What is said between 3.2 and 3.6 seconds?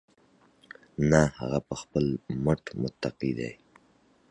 دی.